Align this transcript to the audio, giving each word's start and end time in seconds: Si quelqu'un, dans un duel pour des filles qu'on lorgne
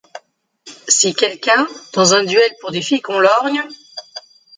Si 0.87 1.13
quelqu'un, 1.13 1.67
dans 1.93 2.15
un 2.15 2.23
duel 2.23 2.49
pour 2.59 2.71
des 2.71 2.81
filles 2.81 3.01
qu'on 3.01 3.19
lorgne 3.19 3.61